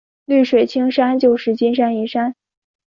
[0.25, 2.33] 绿水青山就是金山银山